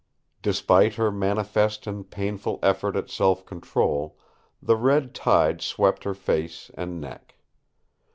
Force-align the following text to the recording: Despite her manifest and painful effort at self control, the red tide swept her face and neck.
Despite 0.41 0.95
her 0.95 1.11
manifest 1.11 1.85
and 1.85 2.09
painful 2.09 2.57
effort 2.63 2.95
at 2.95 3.07
self 3.11 3.45
control, 3.45 4.17
the 4.59 4.75
red 4.75 5.13
tide 5.13 5.61
swept 5.61 6.05
her 6.05 6.15
face 6.15 6.71
and 6.73 6.99
neck. 6.99 7.35